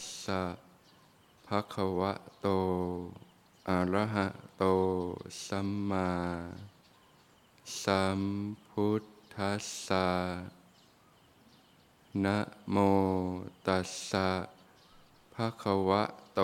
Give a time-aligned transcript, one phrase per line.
[0.00, 0.42] ตัสสะ
[1.46, 2.48] ภะคะวะโต
[3.68, 4.26] อะระหะ
[4.58, 4.64] โต
[5.46, 6.10] สัมมา
[7.82, 8.20] สัม
[8.68, 9.02] พุท
[9.34, 10.08] ธัสสะ
[12.24, 12.38] นะ
[12.70, 12.76] โม
[13.66, 14.28] ตัสสะ
[15.34, 16.02] ภะคะวะ
[16.34, 16.40] โต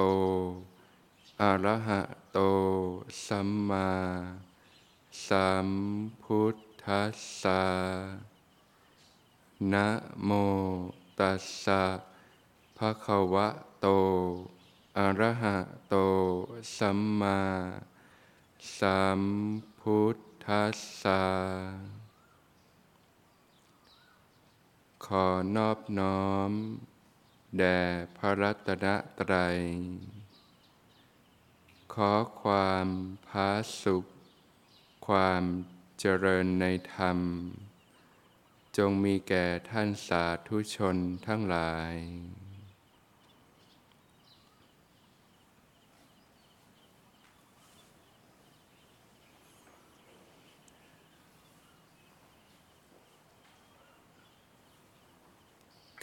[1.41, 2.01] อะระหะ
[2.33, 2.39] โต
[3.27, 3.91] สัมมา
[5.27, 5.69] สัม
[6.23, 7.63] พุทธัสสะ
[9.73, 9.87] นะ
[10.25, 10.31] โม
[11.19, 11.83] ตัสสะ
[12.79, 13.49] ภะคะวะ
[13.81, 13.87] โต
[14.99, 15.57] อะระหะ
[15.89, 15.97] โต
[16.77, 17.41] สัมมา
[18.79, 19.21] สัม
[19.81, 21.25] พุทธัสสะ
[25.07, 25.27] ขอ
[25.57, 26.51] นอบน้อม
[27.59, 27.81] แด่
[28.17, 28.87] พระรัตน
[29.19, 29.59] ตรัย
[31.93, 32.89] ขอความ
[33.29, 33.51] พา
[33.83, 34.05] สุข
[35.07, 35.43] ความ
[35.99, 37.19] เจริญในธรรม
[38.77, 40.97] จงมีแก่ท่านสาธุชน
[41.27, 41.95] ทั้งหลาย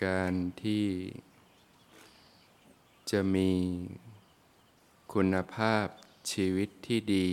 [0.05, 0.85] การที่
[3.11, 3.51] จะมี
[5.13, 5.87] คุณภาพ
[6.31, 7.29] ชีวิตที่ดี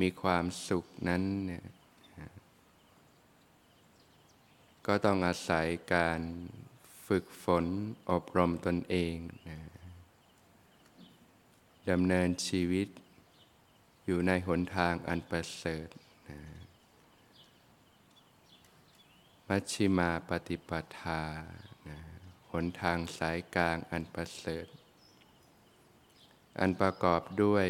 [0.00, 1.64] มีความสุขนั้นเนี่ย
[4.86, 6.20] ก็ต้องอาศัยการ
[7.06, 7.64] ฝึกฝน
[8.10, 9.16] อบรมตนเอง
[9.48, 9.58] นะ
[11.90, 12.88] ดำเนินชีวิต
[14.04, 15.88] อยู่ในหนทางอันประเสริฐ
[16.28, 16.38] นะ
[19.52, 21.22] มัชชิมาปฏิปทา
[21.88, 21.98] นะ
[22.52, 24.66] หนทางสายกลางอันประเสริฐ
[26.58, 27.66] อันประกอบด้วย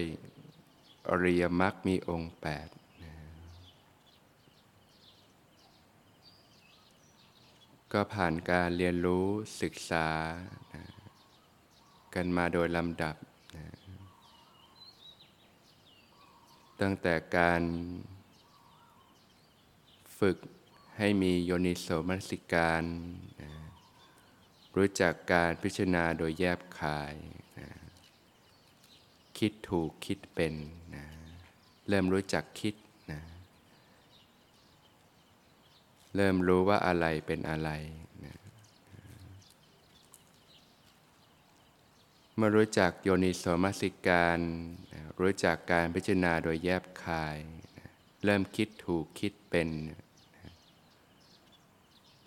[1.09, 2.69] อริยมรรคมีองค์แปด
[7.93, 9.27] ก็ผ่านการเรียนรู้
[9.62, 10.09] ศึกษา
[10.75, 10.84] นะ
[12.15, 13.16] กันมาโดยลำดับ
[13.56, 13.66] นะ
[16.81, 17.62] ตั้งแต่การ
[20.19, 20.39] ฝึก
[20.98, 22.84] ให้มีโยนิโสมนสิการ
[23.41, 23.42] น
[24.76, 27.14] รู้จักการพิจารณาโดยแยบคาย
[27.59, 27.69] นะ
[29.38, 30.54] คิดถูกคิดเป็น
[30.94, 31.04] นะ
[31.88, 32.75] เริ่มรู้จักคิด
[33.12, 33.20] นะ
[36.16, 37.70] เริ่มรู้ว่าอะไรเป็นอะไร
[38.25, 38.34] นะ
[42.36, 44.38] เมื่อรู้จักโยนิโสมนสิการ
[44.92, 47.36] นะรู้จักการพิจารณาโดยแยบคาย
[47.78, 47.88] นะ
[48.25, 50.00] เริ่มคิดถูกคิดเป็นนะ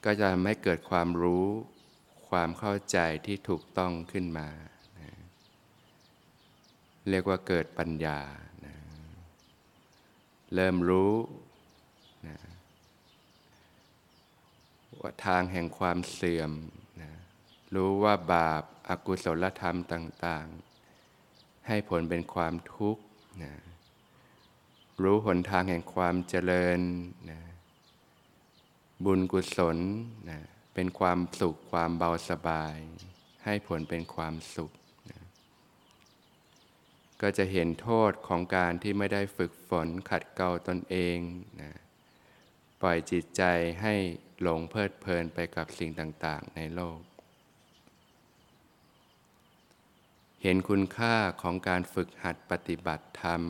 [0.04, 1.48] ก็จะทำให้เกิดความรู้
[2.30, 4.50] ความเข้าใจที่ถูกต้องขึ้นมา
[5.00, 5.12] นะ
[7.10, 8.20] เรียกว่าเกิดปัญญา
[8.66, 8.76] นะ
[10.54, 11.14] เริ่มรู้
[12.28, 12.38] นะ
[15.00, 16.52] ว่าทางแห่งความเสื่อม
[17.02, 17.12] นะ
[17.76, 20.48] รู้ว่าบาปอากุศลธรรมต่าง
[21.08, 23.04] ๆ ให้ผลเป็นความทุกข์
[23.44, 23.54] นะ
[25.04, 26.80] รู้หนทางแห่งความเจริญ
[27.32, 27.42] นะ
[29.06, 29.78] บุญกุศล
[30.30, 30.40] นะ
[30.74, 32.78] เป็นความสุขความเบาสบาย
[33.46, 34.72] ให้ผลเป็นความสุข
[35.12, 35.22] นะ
[37.22, 41.18] ก็จะเห็นโทษของการที่ไม่ได้ฝึกฝนขัดเกลาตนเอง
[41.62, 41.72] นะ
[42.82, 43.44] ปล่อยจิตใจ
[43.82, 43.96] ให้
[44.42, 47.00] หลงเพลิดเพลินไปกับสิ่งต่างๆ ในโลก
[50.44, 53.42] เห็นคุณค่าของการฝึกหัดปฏิบัติธรรม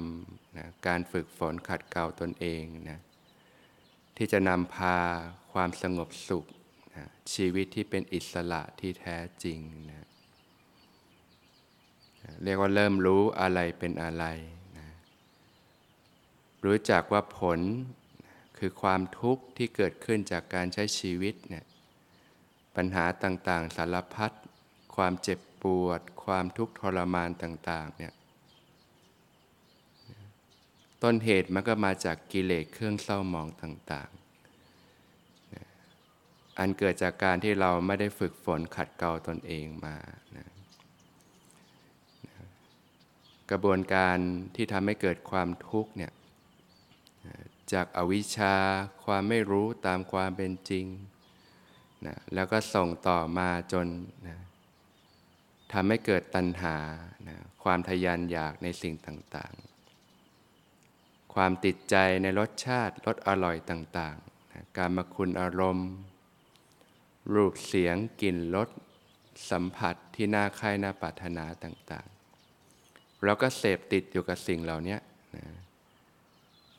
[0.58, 3.00] นะการฝึกฝนขัดเกลาตนเองนะ
[4.24, 4.98] ที่จะนำพา
[5.54, 6.46] ความสงบสุข
[6.96, 9.60] นะชีวิตที่เป็นอิสระที่แท้จริง
[9.92, 10.08] นะ
[12.44, 14.26] เรียกว่าเริ่มรู้อะไรเป็นอะไร
[14.78, 14.90] นะ
[16.66, 17.60] รู้จักว่าผล
[18.58, 21.66] คือความทุกข์ที่เกิดขึ้นจากการใช้ชีวิตเนี่ย
[22.76, 24.32] ปัญหาต่างๆ สารพัด
[24.96, 28.14] ความเจ็บปวด ความทุกข์ทรมานต่าง ๆ เนี่ย
[31.04, 34.22] ต้นเหตุมันก็มาจากกิเลสเครื่องเศร้ามองต่างๆ
[36.60, 39.98] อันเกิดจากการที่เราไม่ได้ฝึกฝนขัดเกลาตนเองมา
[40.38, 40.48] นะ
[43.52, 44.18] กระบวนการ
[44.56, 46.14] ที่ทำให้เกิดความทุกข์เนี่ย
[47.74, 48.56] จากอวิชชา
[49.06, 50.86] ความไม่รู้ตามความเป็นจริง
[52.06, 53.88] นะแล้วก็ส่งต่อมาจน
[54.28, 54.38] นะ
[55.74, 56.78] ทำให้เกิดตัณหา
[57.28, 59.71] นะความทยานอยากในสิ่งต่างๆ
[61.34, 65.90] ความติดใจในรสชาติรสอร่อยต่างๆ การมาคุณอารมณ์
[67.34, 68.70] รูปเสียงกลิ่นรส
[69.50, 74.98] สัมผัสที่น่าใคร่น่าปรารถนาต่างๆ เราก็เสพติดอยู่กับสิ่งเหล่านี้
[75.36, 75.46] นะ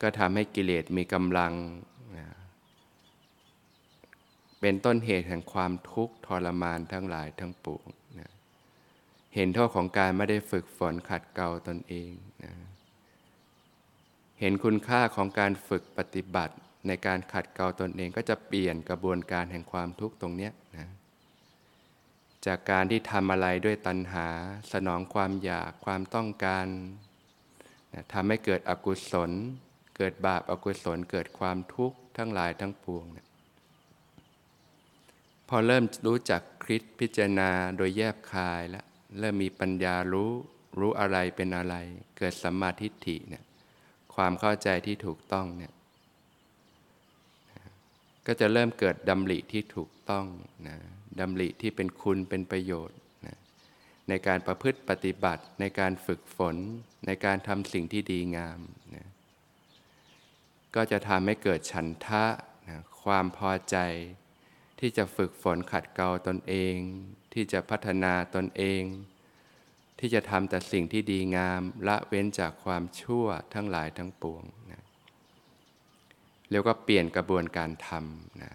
[0.03, 1.53] ก็ทำให้กิเลสมีกำลัง
[2.19, 2.27] นะ
[4.61, 7.87] เป็นต้นเหตุแห่งความทุกข์ทรมานทั้งหลายทั้งปวง
[8.21, 8.31] นะ
[9.35, 12.13] เห็นโทษของการไม่ได้ฝึกฝนขัดเกลาตนเอง
[12.45, 12.53] นะ
[14.45, 16.55] เห็นคุณค่าของการฝึกปฏิบัติ
[16.87, 20.89] ในการขัดเกลาตนเองก็จะเปลี่ยนกระบวนการแห่งความทุกข์ตรงเนี้ยนะ
[22.47, 24.29] จากการที่ทำอะไรด้วยตัณหา
[24.73, 26.67] สนองความอยากความต้องการ
[27.93, 29.31] นะทำให้เกิดอกุศล
[29.97, 33.27] เกิดบาปอากุศลเกิดความทุกข์ทั้งหลายทั้งปวงนะ
[35.49, 38.85] พอเริ่มรู้จักคิดพิจารณาโดยแยบคายแล้ว
[39.19, 40.31] เริ่มมีปัญญารู้
[40.79, 41.75] รู้อะไรเป็นอะไร
[42.19, 43.45] เกิดสัมมาทิฏฐิเนี่ย
[44.15, 45.73] ความเข้าใจที่ถูกต้องเนี่ย
[48.27, 50.27] ก็จะเริ่มเกิดดำริที่ถูกต้อง
[50.69, 50.77] นะ
[51.21, 53.37] ดำริที่เป็นคุณเป็นประโยชน์นะ
[54.09, 56.57] ในการประพฤติปฏิบัติ ในการฝึกฝน
[57.07, 58.61] ในการทำสิ่งที่ดีงาม
[58.95, 59.09] นะ
[60.75, 62.25] ก็จะทำให้เกิดฉันทะ
[62.69, 63.77] นะความพอใจ
[64.81, 66.77] ที่จะฝึกฝนขัดเกลาตนเอง
[67.33, 68.83] ที่จะพัฒนาตนเอง
[70.05, 74.83] ที่จะทำแต่สิ่งที่ดีงามละเว้นจากความชั่วทั้งหลายทั้งปวงนะ
[76.51, 78.53] เรียกว่าเปลี่ยนกระบวนการทำนะ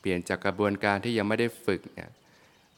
[0.00, 2.10] เปลี่ยนจากกระบวนการที่ยังไม่ได้ฝึกเนี่ย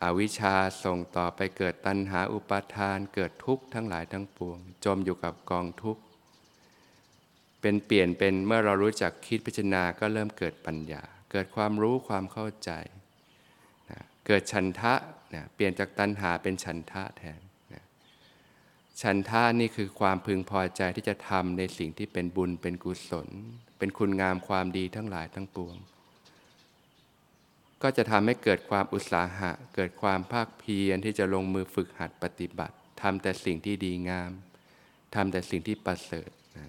[0.02, 6.02] อวิชชาส่งต่อไปเกิดตัณหาอุปาทานเกิดทุกข์ทั้งหลายทั้งปวง จมอยู่กับกองทุกข์
[7.60, 11.02] เป็นเปลี่ยนเป็นเมื่อเรารู้จักคิดพิจารณาก็เริ่มเกิดปัญญา
[11.32, 12.70] เกิดความรู้ความเข้าใจ
[13.90, 14.94] นะเกิดฉันทะ
[15.34, 17.40] นะเปลี่ยนจากตัณหาเป็นฉันทะแทน
[19.02, 23.28] ฉันทะนี่คือความพึงพอใจที่จะทำในสิ่งที่เป็นบุญเป็นกุศล
[23.78, 25.76] เป็นคุณงามความดีทั้งหลายทั้งปวง
[27.82, 34.30] ก็จะทำให้เกิดความอุตสาหะ เกิดความภาคเพียรที่จะลงมือฝึกหัดปฏิบัติทำแต่สิ่งที่ดีงาม
[35.14, 36.68] ทำแต่สิ่งที่ประเสริฐนะ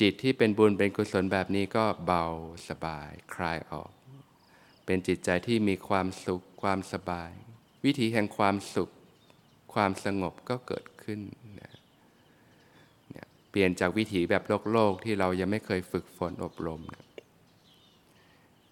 [0.00, 2.24] จิตที่เป็นบุญเป็นกุศลแบบนี้ก็เบา
[2.68, 3.90] สบายคลายออก
[4.86, 7.30] เป็นจิตใจที่มีความสุขความสบาย
[7.84, 8.90] วิธีแห่งความสุข
[9.74, 11.20] ความสงบก็เกิด ขึ้น
[11.60, 11.72] นะ
[13.50, 17.04] เปลี่ยนจากวิถีแบบโลกโลกที่เรายังไม่เคยฝึกฝนอบรมนะ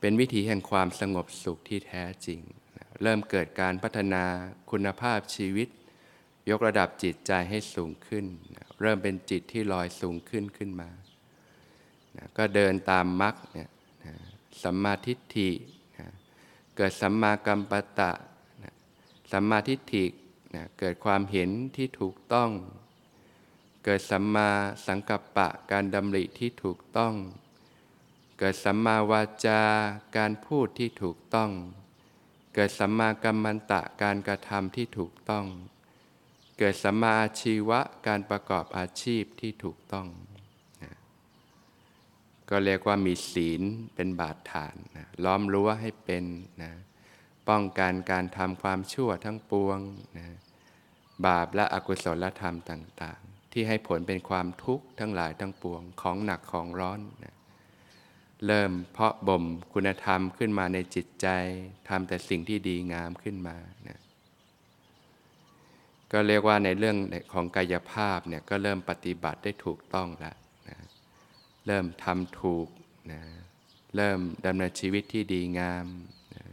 [0.01, 2.41] เป็นวิถีแห่งความสงบสุขที่แท้จริง
[3.03, 4.25] เริ่มเกิดการพัฒนา
[4.71, 5.69] คุณภาพชีวิต
[6.51, 8.27] ยกระดับจิตใจให้สูงขึ้น
[8.81, 10.91] เริ่มเป็นจิตที่ลอยสูงขึ้นขึ้นมา
[12.37, 13.71] ก็เดินตามมรรคเนี่ย
[14.63, 15.51] สัมมาทิฏฐิ
[16.77, 18.13] เกิดสัมมากัมปตะ
[19.33, 20.05] สัมมาทิฏฐิ
[20.79, 22.51] เกิดความเห็นที่ถูกต้อง
[23.85, 24.51] เกิดสัมมา
[24.87, 27.15] สังกัปปะการดำริที่ถูกต้อง
[28.39, 29.62] เกิดสัมมาวาจา
[30.17, 31.51] การพูดที่ถูกต้อง
[32.55, 35.47] เกิดสัมมากัมมันตะการกระทำที่ถูกต้อง
[36.59, 40.09] เกิดสัมมาอาชีวะการประกอบอาชีพที่ถูกต้อง
[40.83, 40.93] นะ
[42.49, 43.62] ก็เรียกว่ามีศีล
[43.95, 46.25] เป็นบาดฐานนะล้อมรั้วให้เป็น
[46.62, 46.73] นะ
[47.49, 49.79] ป้องกันการทำความชั่วทั้งปวง
[50.19, 50.27] นะ
[51.26, 57.34] บาปและอกุศลธรรมต่าง ๆ ที่ให้ผลเป็นความทุกข์ทั้งหลายทั้งปวงของหนักของร้อนนะ
[58.46, 61.26] เริ่มเพาะบ่มคุณธรรมขึ้นมาในจิตใจ
[61.88, 63.56] ทำแต่สิ่งที่ดีงามขึ้นมา
[63.88, 63.99] นะ
[66.12, 66.96] ก็เรียกว่าในเรื่อง
[67.33, 70.37] ของกายภาพเนี่ยก็เริ่มปฏิบัติได้ถูกต้องแล้ว
[70.68, 70.78] นะ
[71.66, 72.68] เริ่มทำถูก
[73.12, 73.23] นะ
[73.97, 75.87] เริ่มดำเนินชีวิตที่ดีงาม
[76.35, 76.44] นะ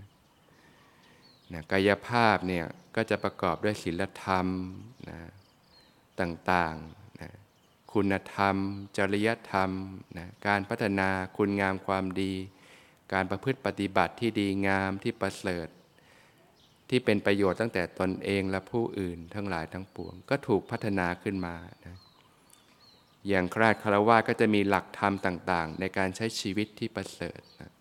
[1.54, 2.66] นะกายภาพเนี่ย
[2.96, 4.48] ก็จะประกอบด้วยศีลธรรม
[5.10, 5.20] นะ
[6.22, 8.56] ต่างๆคุณธรรม
[8.98, 9.72] จริยธรรม
[10.18, 12.34] นะการพัฒนาคุณงามความดี
[13.14, 15.68] การประพฤติปฏิบัติที่ดีงามที่ประเสริฐ
[16.90, 21.56] ที่เป็นประโยชน์ตั้งแต่ตนเองและผู้อื่นทั้งหลายทั้งปวง ก็ถูกพัฒนาขึ้นมา
[21.86, 21.98] นะ
[23.28, 27.72] อย่างคราดคารวะก็จะมีหลักธรรมต่าง ๆ ในการใช้ชีวิตที่ประเสริฐนะ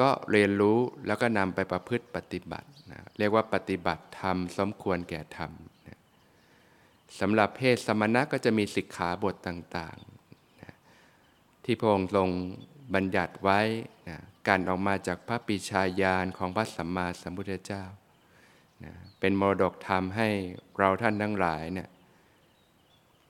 [0.00, 5.52] ก็เรียนรู้แล้วก็นำไปประพฤติปฏิบัตินะเรียกว่าปฏิบัติธรรมสมควรแก่ธรรม
[7.20, 10.74] สำหรับเพศสมณะก็จะมีสิกขาบทต่างๆนะ
[11.64, 12.28] ที่พระองค์ทรง
[12.94, 13.60] บัญญัติไว้
[14.08, 14.18] นะ
[14.48, 17.84] การออกมาจากพระปิชาญาณของพระสัมมาสัมพุทธเจ้า
[18.84, 20.28] นะเป็นมรดกธรรมให้
[20.78, 21.88] เราท่านทั้งหลายเนี่ย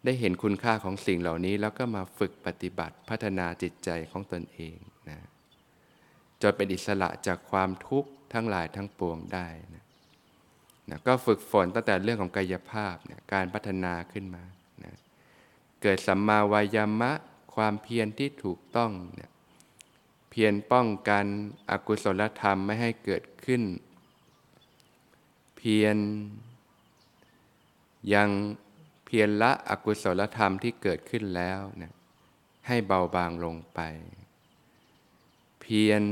[0.05, 4.77] ได้เห็นคุณค่าของสิ่งเหล่านี้แล้วก็มาฝึกปฏิบัติพัฒนาจิตใจของตนเอง
[5.11, 5.19] นะ
[6.43, 9.85] จนเป็นอิสระจากความทุกข์ทั้งหลายทั้งปวงได้นะ
[10.91, 14.45] นะก็ฝึกฝนตั้งแต่เรื่องของกายภาพนะการพัฒนาขึ้นมา
[14.85, 14.95] นะ
[15.83, 17.13] เกิดสัมมาวายามะ
[17.55, 19.31] ความเพียรที่ถูกต้องนะ
[20.31, 21.25] เพียรป้องกัน
[21.71, 23.63] อกุศลธรรมไม่ให้เกิดขึ้น
[25.57, 25.97] เพียร
[28.15, 28.29] ยัง
[29.07, 31.93] เพียรละอกุศลธรรมที่เกิดขึ้นแล้วนะ
[32.67, 33.81] ให้เบาบางลงไป
[35.61, 36.03] เพียร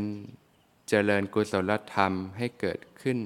[0.89, 3.19] เจริญกุศลธรรมให้เกิดขึ้น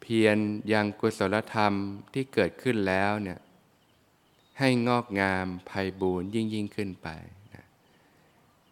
[0.00, 0.38] เพีพียร
[0.72, 1.72] ยังกุศลธรรม
[2.12, 3.38] ที่เกิดขึ้นแล้วเนี่ย
[4.58, 7.08] ให้งอกงามไพ่บูรยิ่งยิ่งขึ้นไป
[7.54, 7.64] นะ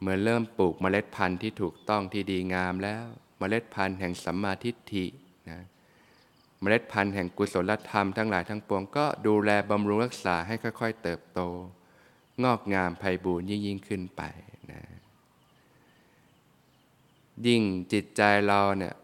[0.01, 3.05] เมื่อเริ่มปลูกเมล็ดพันธุ์ที่ถูกต้องที่ดีงามแล้ว
[3.39, 5.07] เมล็ดพันธุ์แห่งสัมมาทิฏฐิ
[5.51, 5.61] นะ
[6.61, 11.41] เมล็ดพันธุ์แห่งกุศลธรรมทั้งหลายทั้งปวงก็ดูแลบำรุงรักษาให้ค่อย ๆ เติบโต
[12.45, 14.23] งอกงามไพ่บูรยิ่งยิ่งขึ้นไป
[14.73, 14.81] นะ
[17.47, 18.95] ยิ่งจิตใจเราเนี่ย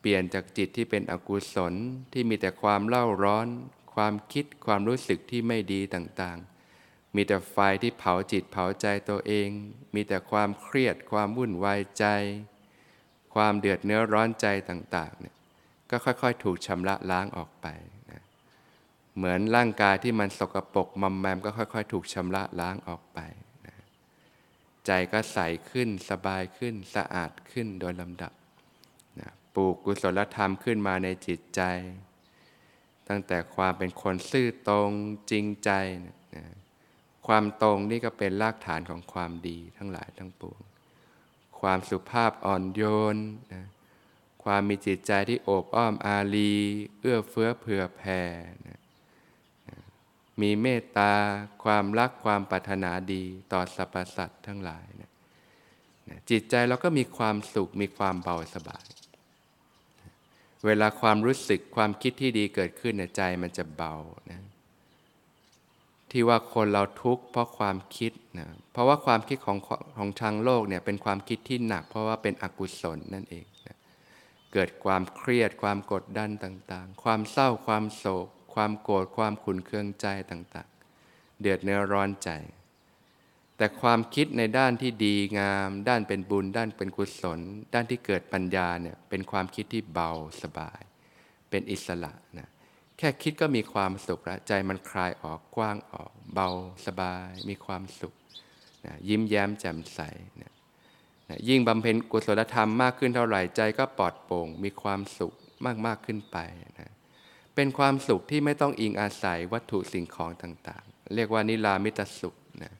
[0.00, 1.74] เปลี่ยนจากจิตที่เป็นอกุศล
[2.12, 3.46] ที่มีแต่ความเล่าร้อน
[3.94, 9.48] ความคิดความรู้สึกที่ไม่ดีต่างๆ มีแต่ไฟที่เผาจิตเผาใจตัวเอง
[9.94, 12.04] มีแต่ความเครียดความวุ่นวายใจ
[13.34, 15.34] ความเดือดเนื้อร้อนใจต่างๆเนี่ย
[15.90, 17.66] ก็ค่อยๆ ถูกชำระล้างออกไป
[18.10, 18.22] นะ
[19.16, 23.18] เหมือนร่างกายที่มันสกปรกมอมแมมก็ค่อย ๆ ถูกชำระล้างออกไป
[24.88, 25.38] ใจก็ใส
[25.70, 28.32] ขึ้นสบายขึ้นสะอาดขึ้นโดยลำดับ
[29.20, 31.62] นะปลูกกุศลธรรมขึ้นมาในจิตใจ
[33.08, 34.90] ตั้งแต่ความเป็นคนซื่อตรง
[35.30, 35.70] จริงใจ
[36.04, 36.16] นะ
[37.26, 40.60] ความตรงนี่ก็เป็นรากฐานของความดีทั้งหลายทั้งปวง
[41.60, 42.82] ความสุภาพอ่อนโย
[43.14, 43.16] น
[43.52, 43.64] นะ
[44.44, 46.54] ความมีจิตใจที่โอบอ้อมอารี
[47.00, 48.20] เอื้อเฟื้อเผื่อแผ่
[48.66, 48.77] นะ
[50.40, 51.12] มีเมตตา
[51.64, 55.10] ความรักความปรารถนาดีต่อสรรพสัตว์ทั้งหลายนะ
[56.30, 58.86] จิตใจเราก็มีความสุขมีความเบาสบาย
[60.66, 63.94] เวลาความรู้สึกความคิดที่ดีเกิดขึ้นในใจมันจะเบา
[64.30, 64.42] นะ
[66.10, 69.58] ที่ว่าคนเราทุกข์เพราะความคิดนะ เพราะว่าความคิดของ
[69.96, 73.76] ของทางโลกเนี่ยเป็นความคิดที่หนัก เพราะว่าเป็นอกุศลนั่นเองนะ
[74.52, 82.30] เกิดความเครียดความกดดันต่างๆ ความเศร้าความโศก ความโกรธความขุนเคืองใจต่างๆ เดือดเนื้อร้อนใจ
[83.56, 87.40] แต่ความคิดในด้านที่ดีงาม ด้านเป็นบุญ ด้านเป็นกุศล
[87.74, 90.10] ด้านที่เกิดปัญญาเนี่ยเป็นความคิดที่เบา
[90.42, 90.80] สบาย
[91.50, 92.48] เป็นอิสระนะ
[92.98, 96.48] แค่คิดก็มีความสุขล้วใจมันคลายออกกว้างออก เบา
[96.86, 98.14] สบาย มีความสุข
[98.84, 100.00] นะยิ้มแย้มแจ่มใส
[100.42, 100.52] นะ
[101.28, 105.32] นะยิ่งบำเพ็ญกุศลธรรมมากขึ้นเท่าไหร่ใจก็ปลอดโปร่ง มีความสุข
[105.64, 106.36] มากมากขึ้นไป
[106.80, 106.92] นะ
[107.60, 112.74] เป็นความสุขที่ไม่ต้องอิงอาศัยวัตถุสิ่งของต่างๆ เรียกว่านิรามิตสุขนะ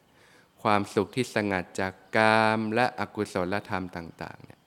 [0.63, 4.61] ความสุขที่สงัดจากกามและอกุศลธรรมต่างๆเนี่ย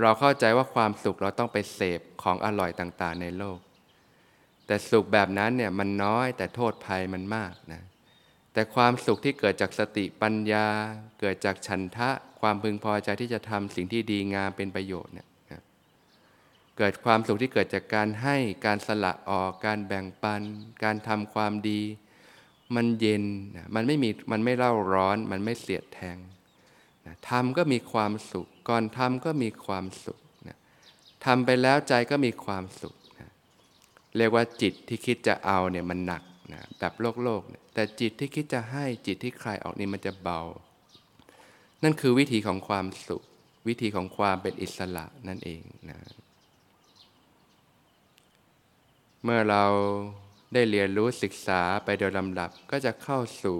[0.00, 3.58] เราเข้าใจว่าความสุขเราต้องไปเสพของอร่อยต่างๆ ในโลก
[4.66, 7.82] แต่สุขแบบนั้นเนี่ยมันน้อยแต่โทษภัยมันมากนะ
[8.52, 10.66] แต่ความสุขที่เกิดจากสติปัญญา
[11.20, 15.28] เกิดจากฉันทะ ความพึงพอใจที่จะทำสิ่งที่ดีงามเป็นประโยชน์เนี่ย
[16.78, 20.42] เกิดความสุขที่เกิดจากการให้การสละออกการแบ่งปัน
[20.84, 21.80] การทำความดี
[22.74, 23.24] มันเย็น
[23.74, 26.18] มันไม่มีมันไม่เล่าร้อน มันไม่เสียดแทง
[27.28, 30.18] ทำก็มีความสุข ก่อนทำก็มีความสุข
[31.24, 32.94] ทำไปแล้วใจก็มีความสุข
[34.16, 37.42] เรียกว่าจิตที่คิดจะเอาเนี่ยมันหนักนะแบบโลกโลก
[37.74, 40.40] แต่จิตที่คิดจะให้จิตที่คลายออกนี่มันจะเบา
[41.82, 43.22] นั่นคือวิธีของความสุข
[43.68, 45.98] วิธีของความเป็นอิสระนั่นเองนะ
[49.28, 49.64] เมื่อเรา
[50.54, 53.58] ได้เรียนรู้ศึกษาไปโดยลำดับก็จะเข้าสู่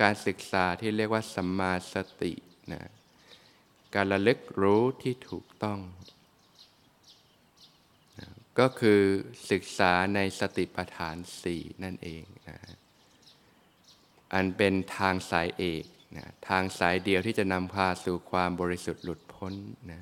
[0.00, 2.32] การศึกษาที่เรียกว่าสัมมาสติ
[2.72, 2.82] นะ
[3.94, 5.78] การระลึกรู้ที่ถูกต้อง
[8.58, 9.00] ก็คือ
[9.50, 12.58] ศึกษาในสติปัฏฐานสี่นั่นเองนะ
[14.34, 15.84] อันเป็นทางสายเอก
[16.16, 19.54] นะทางสายเดียวที่จะนำพาสู่ความบริสุทธิ์หลุดพ้น
[19.90, 20.00] นะ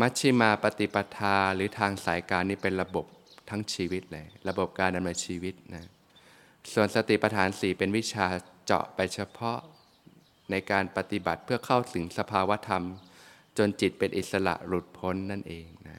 [0.00, 3.06] มัชชิมาปฏิปทาหรือทางสายการนี้เป็นระบบ
[3.50, 5.86] ทั้งชีวิตเลย ระบบการดำเนินชีวิตนะ
[6.74, 8.26] ส่วนสติปัฏฐานสี่เป็นวิชา
[8.64, 9.58] เจาะไปเฉพาะ
[10.50, 12.84] ในการปฏิบัติเพื่อเข้าถึงสภาวธรรม
[13.58, 15.98] จนจิตเป็นอิสระหลุดพ้นนั่นเองนะ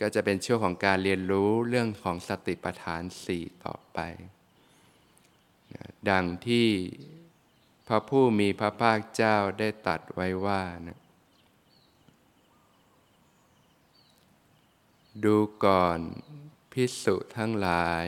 [0.00, 3.98] ก็จะเป็นช่วงของการเรียนรู้เรื่องของสติปัฏฐานสี่ต่อไป
[5.74, 6.68] นะดังที่
[7.88, 10.98] พระผู้มีพระภาคเจ้าได้ตัดไว้ว่านะ
[15.24, 16.00] ดูก่อน
[16.72, 18.06] พิสุทั้งหลาย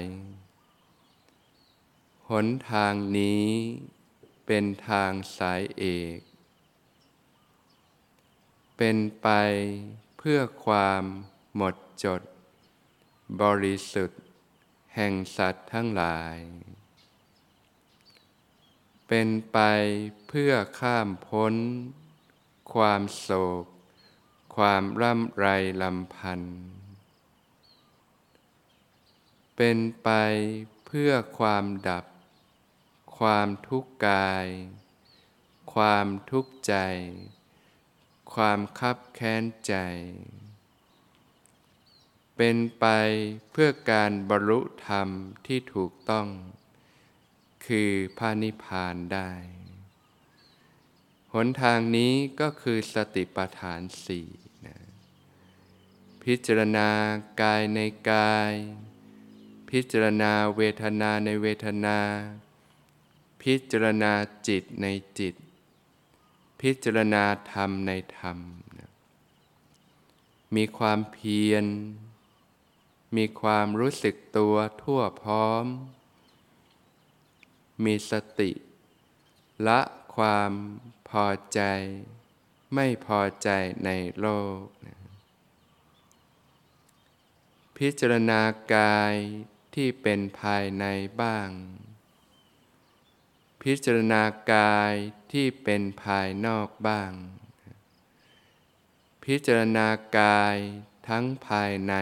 [2.28, 3.46] หนทางนี้
[4.46, 5.84] เป็นทางสายเอ
[6.16, 6.18] ก
[8.76, 9.28] เป็นไป
[10.18, 11.02] เพื่อความ
[11.56, 12.22] หมดจด
[13.40, 14.22] บริสุทธิ์
[14.94, 16.36] แห่งสัตว์ทั้งหลาย
[19.08, 19.58] เป็นไป
[20.28, 21.54] เพื่อข้ามพ้น
[22.72, 23.28] ความโศ
[23.62, 23.64] ก
[24.56, 25.46] ความร่ำไร
[25.82, 26.81] ลำพันธ์
[29.64, 30.10] เป็นไป
[30.86, 32.04] เพื่อความดับ
[33.18, 34.46] ความทุกข์กาย
[35.74, 36.74] ความทุกข์ใจ
[38.34, 39.74] ความคับแค้นใจ
[42.36, 42.86] เป็นไป
[43.50, 45.08] เพื่อการบรรลุธรรม
[45.46, 46.28] ที่ถูกต้อง
[47.66, 49.30] คือพระนิพพานได้
[51.32, 54.28] หนทางนี้ก็คือสติปัฏฐานสี่
[54.66, 54.76] นะ
[56.22, 56.88] พิจารณา
[57.42, 57.78] กายใน
[58.10, 58.54] กาย
[59.76, 61.98] พิจารณาเวทนาในเวทนา
[63.42, 64.12] พิจารณา
[64.48, 64.86] จิตใน
[65.18, 65.34] จิต
[66.60, 68.38] พิจารณาธรรมในธรรม
[70.54, 71.64] มีความเพียร
[73.16, 75.64] มีความรู้สึกตัวทั่วพร้อม
[77.84, 78.50] มีสติ
[79.66, 79.80] ละ
[80.14, 80.52] ความ
[81.08, 81.60] พอใจ
[82.74, 83.48] ไม่พอใจ
[83.84, 84.26] ในโล
[84.58, 84.96] กนะ
[87.76, 88.40] พิจารณา
[88.74, 89.16] กาย
[89.74, 90.84] ที่เป็นภายใน
[91.20, 91.48] บ้าง
[93.62, 94.92] พิจารณากาย
[95.32, 97.12] ที่เป็นภายนอกบ้าง
[99.24, 99.88] พิจารณา
[100.18, 100.56] กาย
[101.08, 101.94] ทั้งภายใน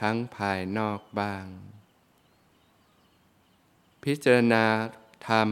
[0.00, 1.44] ทั้งภายนอกบ้าง
[4.04, 4.64] พิจารณา
[5.28, 5.50] ธรรม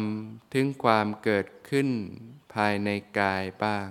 [0.53, 1.89] ถึงความเกิดขึ้น
[2.55, 2.89] ภายใน
[3.21, 3.89] กายบ้าง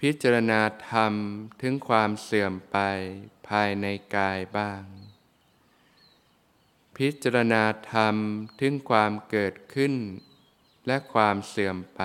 [0.00, 1.14] พิจารณาธรรม
[1.60, 2.78] ถึงความเสื่อมไป
[3.48, 4.82] ภายในกายบ้าง
[6.96, 8.16] พิจารณาธรรม
[8.60, 9.94] ถึงความเกิดขึ้น
[10.86, 12.00] และความเสื่อมไป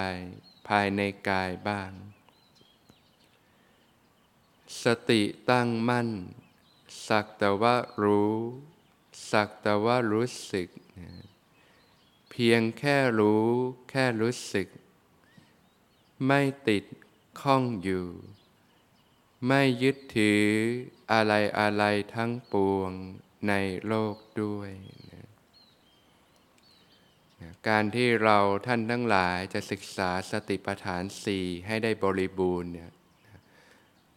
[0.68, 1.92] ภายในกายบ้าง
[4.84, 6.10] สติตั้งมั่น
[7.08, 8.36] สักแต่ว่ารู้
[9.32, 10.70] สักแต่ว่ารู้สึก
[12.30, 13.46] เพียงแค่รู้
[13.90, 14.68] แค่รู้สึก
[16.28, 16.84] ไม่ติด
[17.42, 18.06] ข้องอยู่
[19.48, 20.44] ไม่ยึดถือ
[21.12, 22.92] อะไรอะไรทั้งปวง
[23.48, 23.54] ใน
[23.88, 24.72] โลกด้วย
[25.14, 25.26] นะ
[27.70, 32.92] การที่เราท่านทั้งหลายจะศึกษาสติปัฏฐานสี่ให้ได้บริบูรณ์เนี่ย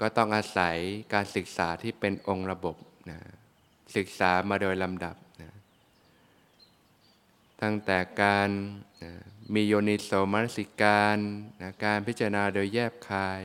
[0.00, 0.76] ก็ต้องอาศัย
[1.14, 2.76] การศึกษาที่เป็นองค์ระบบ
[3.10, 3.18] นะ
[3.96, 5.52] ศึกษามาโดยลำดับนะ
[7.62, 8.48] ตั้งแต่การ
[9.04, 9.12] นะ
[9.54, 11.18] มีโยนิโสมนสิการ
[11.62, 13.42] นะการพิจารณาโดยแยบคาย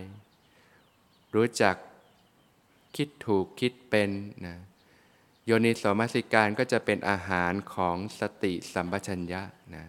[1.35, 1.75] รู้จัก
[2.95, 4.09] คิดถูกคิดเป็น
[4.45, 4.55] นะ
[5.45, 9.41] โยนิโสมนสิการก็จะเป็นอาหารของสติสัมปชัญญะ
[9.75, 9.85] นะ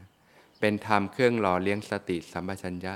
[0.60, 2.94] เป็นธรรมเครื่องหล่อเลี้ยงสติสัมปชัญญะ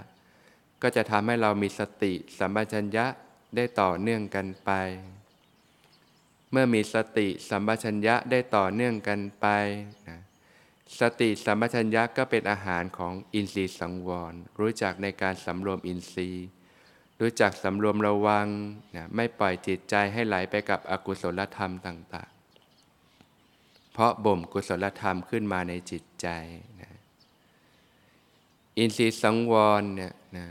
[0.83, 3.07] ก็จะทำให้เรามีสติสัมปชัญญะ
[3.57, 4.71] ได้ต่อเนื่องกันไป
[6.51, 9.47] เมื่อมีสติสัมปชัญญะได้ต่อเนื่องกันไป
[10.09, 10.21] นะ
[11.01, 16.47] สติสัมปชัญญะก็เป็นอาหารของอินทรีย์สังวร รู้จักในการสำรวมอินทรีย์
[17.21, 18.47] รู้จักสำรวมระวัง
[18.97, 22.40] นะไม่ปล่อยจิตใจให้ไหลไปกับอกุศลธรรมต่างๆ
[24.01, 26.29] ราะบ่มกุศลธรรมขึ้นมาในจิตใจ
[26.81, 26.93] นะ
[28.79, 30.47] อินทรีย์สังวรเนี่ยนะ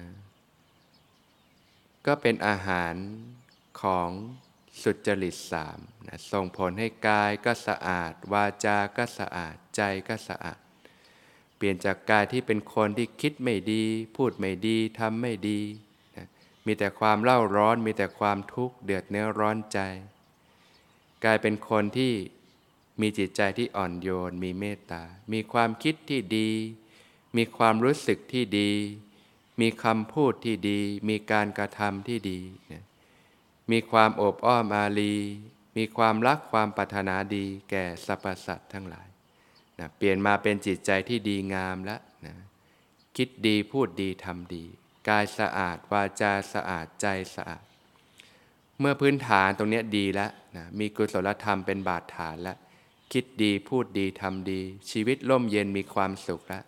[2.06, 2.96] ก็เป็นอาหาร
[3.82, 4.10] ของ
[4.82, 10.60] สุจริตสามนะส่งผลให้กายก็สะอาด วาจาก็สะอาดใจก็สะอาด
[11.58, 13.84] เปลี่ยนจากกายที่เป็นคนที่คิดไม่ดี
[14.16, 15.62] พูดไม่ดีทำไม่ดี
[16.16, 16.28] นะ
[16.66, 19.80] มีแต่ความเล่าร้อนมีแต่ความทุกข์เดือดเนื้อร้อนใจ
[21.24, 22.14] กลายเป็นคนที่
[23.02, 26.50] มีจิตใจที่อ่อนโยน มีเมตตา มีความคิดที่ดี
[27.38, 28.72] มีความรู้สึกที่ดี
[29.62, 32.40] มีคำพูดที่ดี มีการกระทำที่ดี
[33.72, 35.16] มีความโอบอ้อมอารี
[35.78, 39.08] มีความรักความปรารถนาดีแก่สรรพสัตว์ทั้งหลาย
[39.80, 42.36] นะเปลี่ยนมาเป็นจิตใจที่ดีงามแล้วนะ
[43.16, 44.66] คิดดีพูดดีทำดี
[45.08, 47.64] กายสะอาดวาจาสะอาดใจสะอาด
[48.80, 52.58] เมื่อพื้นฐานตรงนี้ดีแล้วนะมีกุศลธรรมเป็นบาดฐานแล้ว
[53.14, 56.64] คิดดีพูดดีทำดี ชีวิตร่มเย็นมีความสุขแล้ว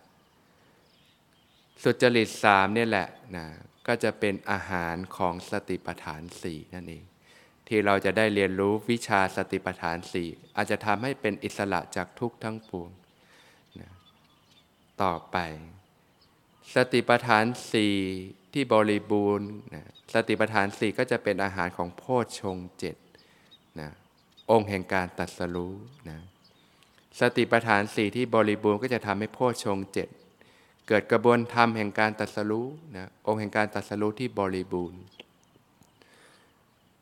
[1.82, 3.46] สุจริตสามเนี่ยแหละนะ
[3.86, 7.04] ก็จะเป็นอาหารของสติปัฏฐานสี่นั่นเอง
[7.68, 12.90] ที่เราจะได้เรียนรู้วิชาสติปัฏฐานสี่อาจจะทำให้เป็นอิสระจากทุกทั้งปวง
[13.80, 13.90] นะ
[15.02, 15.36] ต่อไป
[16.74, 17.94] สติปัฏฐานสี่
[18.52, 22.96] ที่บริบูรณ์นะสติปัฏฐานสี่ก็จะเป็นอาหารของโพชฌงเจ็ด
[23.80, 23.90] นะ
[24.50, 25.74] องค์แห่งการตัดสรู้
[26.10, 26.18] นะ
[27.20, 30.08] สติปัฏฐานสี่ที่บริบูรณ์ก็จะทำให้โพชฌงเจ็ด
[30.88, 35.00] เกิดกระบวนธรรมแห่งการตัดสรู้นะองค์แห่งการตัดสรู้ที่บริบูรณ์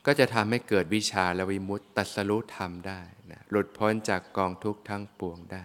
[0.06, 5.64] ก็จะทำให้เกิดวิชาและวิมุตติตัดสรู้ธรรมได้นะหลุดพ้นจากกองทุกข์ทั้งปวงได้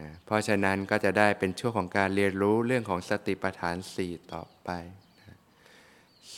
[0.00, 4.70] นะเพราะฉะนั้นก็จะได้เป็นช่วงของการเรียนรู้เรื่องของสติปัฏฐานสี่ต่อไป
[5.20, 5.36] นะ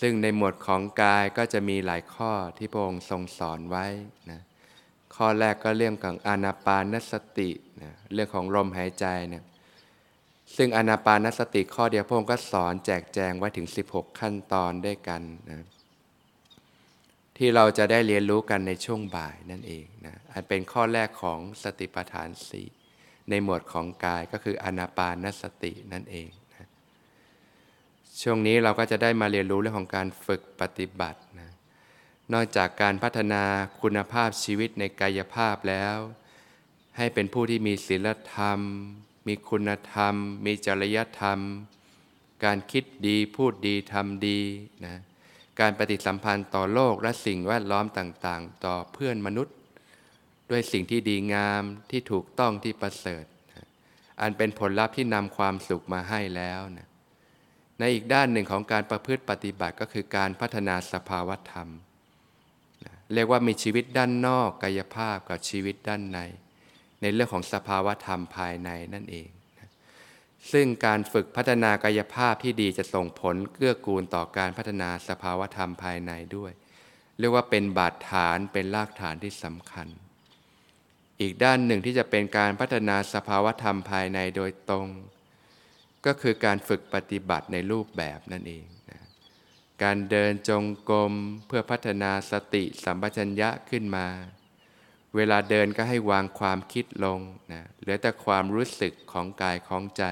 [0.00, 3.86] ซึ่งในหมวดของกายก็จะมีหลายข้อที่พระองค์ทรงสอนไว้
[4.30, 4.40] นะ
[5.16, 7.50] ข้อแรกก็เรื่องของอานาปานสติ
[7.82, 9.44] นะเรื่องของลมหายใจเนี่ย
[10.56, 15.66] ซึ่งอนาปานสติข้อเดียวพระองค์ก็สอนแจกแจงไว้ถึง 16 ขั้นตอนด้วยกันนะ
[17.36, 22.66] ที่เราจะได้เรียนรู้กันในช่วงบ่ายนั่นเองนะอันเป็นข้อแรกของสติปัฏฐานสี่
[23.30, 26.68] ในหมวดของกายก็คืออนาปานสตินั่นเองนะ
[28.22, 31.51] ช่วงนี้เราก็จะได้มาเรียนรู้เรื่องของการฝึกปฏิบัตินะ
[32.32, 33.44] นอกจากการพัฒนา
[33.80, 35.96] คุณภาพชีวิตในกายภาพแล้ว
[36.96, 38.60] ให้เป็นผู้ที่มีศีลธรรม
[39.26, 40.14] มีคุณธรรม
[40.44, 41.38] มีจริยธรรม
[42.44, 44.40] การคิดดีพูดดีทำดี
[44.84, 45.00] นะ
[45.60, 49.56] การปฏิสัมพันธ์ต่อโลกและสิ่งแวดล้อมต่างๆ ต่อเพื่อนมนุษย์
[50.50, 53.66] ด้วยสิ่งที่ดีงามที่ถูกต้องที่ประเสริฐนะ
[54.20, 56.88] อันเป็นผลลัพธ์ที่นำความสุขมาให้แล้วนะ
[57.78, 61.68] ในอีกด้านหนึ่งของการประพฤติปฏิบัติก็คือการพัฒนาสภาวธรรม
[63.14, 66.18] เรียกว่ามีชีวิตด้านนอกกายภาพกับชีวิตด้านใน
[67.00, 69.28] ในเรื่องของสภาวธรรมภายในนั่นเอง
[70.52, 76.52] ซึ่งการฝึกพัฒนากายภาพที่ดีจะส่งผลเกื้อกูลต่อการพัฒนาสภาวธรรมภายในด้วย
[77.18, 79.88] เรียกว่าเป็นบาดฐานเป็นรากฐานที่สำคัญ
[81.20, 84.88] อีกด้านหนึ่งที่จะเป็นการพัฒนาสภาวธรรมภายในโดยตรง
[86.06, 88.64] ก็คือการฝึกปฏิบัติในรูปแบบนั่นเอง
[89.82, 91.12] การเดินจงกรม
[91.46, 94.06] เพื่อพัฒนาสติสัมปชัญญะขึ้นมา
[95.16, 97.20] เวลาเดินก็ให้วางความคิดลง
[97.52, 100.04] นะเหลือแต่ความรู้สึกของกายของใจ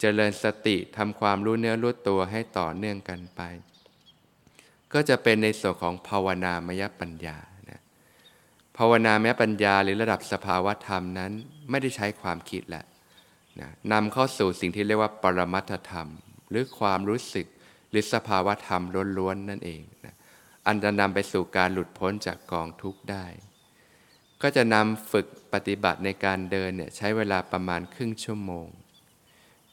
[0.00, 3.40] เจริญสติทำความรู้เนื้อรู้ตัวให้ต่อเนื่องกันไป
[4.92, 7.36] ก็จะเป็นในส่วนของภาวนามยปัญญา
[7.70, 7.80] นะ
[8.76, 11.32] ภาวนามยปัญญาหรือระดับสภาวธรรมนั้น
[11.70, 12.84] ไม่ได้ใช้ความคิดแหละ
[13.60, 16.08] นะนำเข้าสู่สิ่งที่เรียกว่าปรมัตธรรม
[16.50, 17.46] หรือความรู้สึก
[17.94, 18.82] หรือสภาวะธรรม
[19.18, 20.14] ล้วนๆนั่นเองนะ
[20.66, 23.26] อันจะนำไปสู่การหลุดพ้นจากกองทุกข์ได้
[24.42, 28.66] ก็จะนำฝึกปฏิบัติในการเดินเนี่ยใช้เวลาประมาณครึ่งชั่วโมง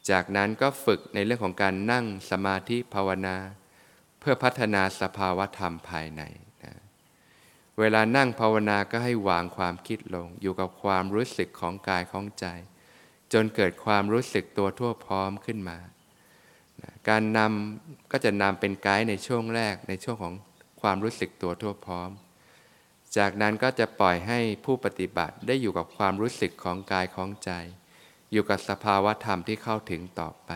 [0.09, 3.37] จากนั้นก็ฝึกในเรื่องของการนั่งสมาธิภาวนา
[4.19, 6.21] เพื่อพัฒนาสภาวะธรรมภายใน
[6.63, 6.73] นะ
[7.79, 12.45] เวลานั่งภาวนาก็ให้วางความคิดลง อยู่กับความรู้สึกของกายของใจ
[13.33, 15.77] จนเกิดความรู้สึกตัวทั่วพร้อมขึ้นมา
[17.09, 20.33] การนำก็จะนำเป็นไกด์ในช่วงแรกในช่วงของ
[20.81, 22.11] ความรู้สึกตัวทั่วพร้อม
[23.17, 27.51] จากนั้นก็จะปล่อยให้ผู้ปฏิบัติได้อยู่กับความรู้สึกของกายของใจ
[28.31, 30.51] อยู่กับสภาวะธรรมที่เข้าถึงต่อไป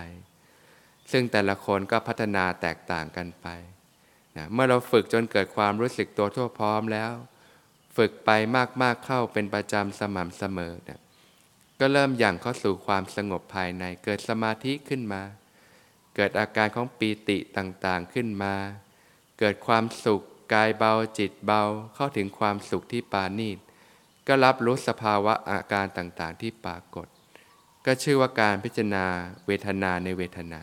[1.12, 3.48] ซึ่งแต่ละคนก็พัฒนาแตกต่างกันไป
[4.38, 7.12] นะเมื่อเราฝึกจนเกิดความรู้สึกตัวทั่วพร้อมแล้ว
[7.98, 8.30] ฝึกไป
[8.82, 11.02] มากๆเข้าเป็นประจำสม่ำเสมอนะ
[11.80, 15.22] ก็เริ่มหยั่งเข้าสู่ความสงบภายในเกิดสมาธิขึ้นมา
[16.16, 18.56] เกิดอาการของปีติต่างๆขึ้นมา
[19.40, 20.22] เกิดความสุข
[20.54, 21.64] กายเบาจิตเบา
[21.96, 23.58] เข้าถึงความสุขที่ปานีต
[24.28, 27.08] ก็รับรู้สภาวะอาการต่างๆที่ปรากฏ
[27.86, 29.06] ก็ชื่อว่าการพิจารณา
[29.48, 30.62] เวทนาในเวทนา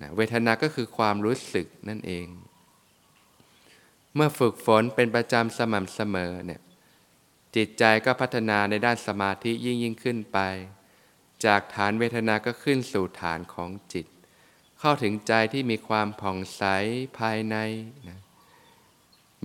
[0.00, 2.26] นะเวทนาก็คือความรู้สึกนั่นเอง
[4.14, 6.60] เมื่อฝึกฝนเป็นประจำสม่ำเสมอเนี่ย
[7.56, 10.38] จิตใจก็พัฒนาในด้านสมาธิยิ่งยิ่งขึ้นไป
[11.44, 14.06] จากฐานเวทนาก็ขึ้นสู่ฐานของจิต
[14.84, 16.62] เข้าถึงใจที่มีความผ่องใส
[17.18, 17.56] ภายใน
[18.08, 18.20] นะ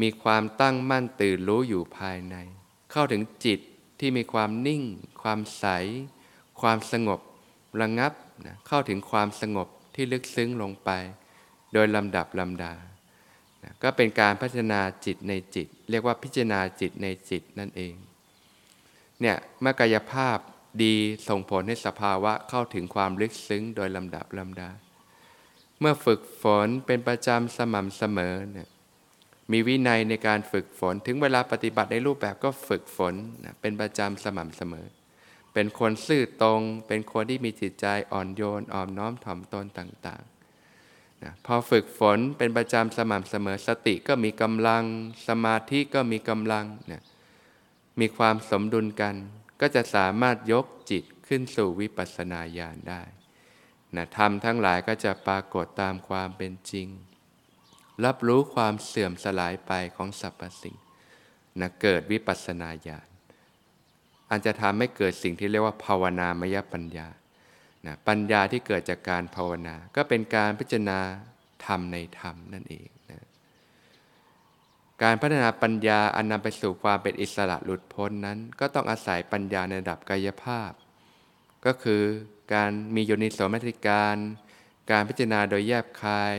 [0.01, 2.35] มีความตั้งมั่นตื่นรู้อยู่ภายใน
[2.91, 3.59] เข้าถึงจิต
[3.99, 4.83] ที่มีความนิ่ง
[5.21, 5.65] ความใส
[6.61, 7.19] ความสงบ
[7.81, 8.13] ระงับ
[8.45, 10.89] นะเข้าถึงความสงบที่ลึกซึ้งลงไป
[11.73, 12.73] โดยลำดับลำดา
[13.63, 17.95] นะก็เป็นการพัฒนาจิตในจิต เรียกว่าพิจารณาจิตในจิตนั่นเอง
[19.21, 20.37] เนี่ยเมื่อกายภาพ
[20.83, 20.95] ดี
[21.27, 24.71] ส่งผลให้สภาวะเข้าถึงความลึกซึ้งโดยลำดับลำดา
[25.79, 28.69] เมื่อฝึกฝนเป็นประจำสม่ำเสมอเนี่ย
[29.51, 33.13] มีวินัยในการฝึกฝนถึงเวลาปฏิบัติในรูปแบบก็ฝึกฝน
[33.43, 34.87] นะเป็นประจำสม่ำเสมอ
[35.53, 44.83] เป็นคนซื่อตรง เป็นคนที่มีจิตใจอ่อนโยนอ่อมน้อมถ่อมตนต่างๆนะพอฝึกฝนเป็นประจำสม่ำเสมอ สติก็มีกำลัง
[45.27, 47.03] สมาธิก็มีกำลังนะ
[47.99, 49.15] มีความสมดุลกัน
[49.61, 53.01] ก็จะสามารถยกจิตขึ้นสู่วิปัสสนาญาณได้
[53.95, 56.87] นะธรรมทั้งหลายก็จะปรากฏตามความเป็นจริง
[58.05, 60.77] รับรู้ความเสื่อมสลายไปของสรรพสิ่ง
[61.59, 63.07] นะเกิดวิปัสสนาญาณ
[64.29, 67.07] อันจะทำให้เกิดสิ่งที่เรียกว่าภาวนามยปัญญา
[67.85, 70.99] นะปัญญาที่เกิดจากการภาวนา ก็เป็นการพิจารณา
[71.65, 73.25] ธรรมในธรรมนั่นเองนะ
[75.03, 80.71] การพัฒนาปัญญาอันนำไปสู่ความเป็นอิสระหลุดพ้นนั้น ก็ต้องอาศัยปัญญาในระดับกายภาพ
[81.67, 82.03] ก็คือ
[82.53, 84.17] การมีโยนิโสมนสิการ
[84.91, 86.33] การพิจารณาโดยแยบคาย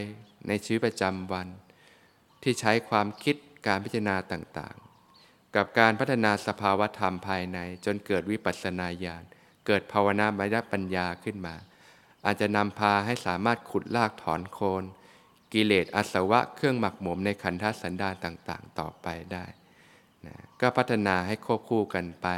[0.48, 1.48] ในชีวิตประจำวัน
[2.42, 3.36] ที่ใช้ความคิด
[3.66, 9.24] การพิจารณาต่างๆ กับการพัฒนาสภาวธรรมภายในจนเกิดวิปัสสนาญาณ
[9.66, 11.54] เกิดภาวนามยปัญญาขึ้นมา
[12.24, 14.84] อาจจะนำพาให้สามารถขุดลากถอนโคน
[15.52, 19.44] กิเลสอาสวะเครื่องหมักหมมในขันธสันดานต่างๆ ต่อไปได้
[20.26, 22.28] นะก็พัฒนาให้ควบคู่กันไป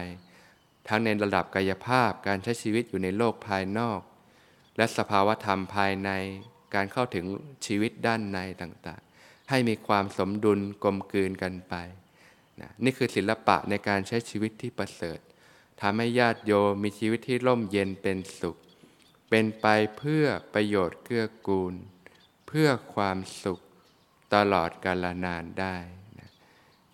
[0.90, 4.00] ทั้งในระดับกายภาพการใช้ชีวิตอยู่ในโลกภายนอก
[4.76, 6.10] และสภาวธรรมภายใน
[6.74, 7.24] การเข้าถึง
[7.66, 11.74] ชีวิตด้านในต่างๆ ให้มีความสมดุลกลมกลืนกันไป
[12.60, 15.18] นะนี่คือศิลปะในการใช้ชีวิตที่ประเสริฐ
[15.80, 18.56] ทำให้ญาติโยมมีชีวิตที่ร่มเย็นเป็นสุข
[19.28, 19.66] เป็นไป
[19.98, 20.24] เพื่อ
[20.54, 21.74] ประโยชน์เกื้อกูล
[22.46, 23.60] เพื่อความสุข
[24.34, 25.76] ตลอดกาลนานได้